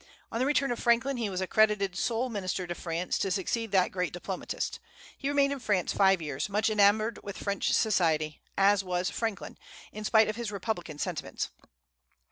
[0.31, 3.91] On the return of Franklin he was accredited sole minister to France, to succeed that
[3.91, 4.79] great diplomatist.
[5.15, 9.59] He remained in France five years, much enamoured with French society, as was Franklin,
[9.91, 11.49] in spite of his republican sentiments.